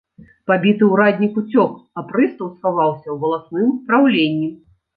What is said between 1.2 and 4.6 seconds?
уцёк, а прыстаў схаваўся ў валасным праўленні.